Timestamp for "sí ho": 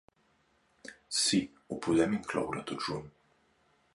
1.17-1.77